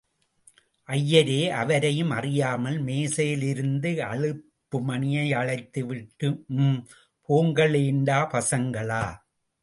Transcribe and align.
ஐயரோ 0.89 1.53
அவரையும் 1.55 2.09
அறியாமல் 2.09 2.79
மேஜையிலிருந்த 2.85 3.99
அழைப்பு 4.05 4.81
மணியை 4.81 5.33
அழுத்திவிட்டு, 5.33 6.29
ம்... 6.47 6.79
போங்களேண்டா 7.29 8.17
பசங்களா!... 8.33 9.03